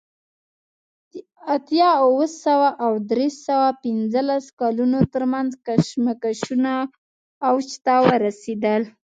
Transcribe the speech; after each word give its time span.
د 1.11 1.13
اتیا 1.55 1.89
اوه 2.05 2.25
سوه 2.43 2.69
او 2.85 2.91
درې 3.11 3.29
سوه 3.45 3.67
پنځلس 3.83 4.45
کلونو 4.61 4.99
ترمنځ 5.13 5.49
کشمکشونه 5.65 6.71
اوج 7.47 7.67
ته 7.85 7.93
ورسېدل 8.07 8.81